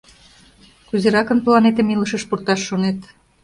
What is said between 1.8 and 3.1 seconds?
илышыш пурташ шонет?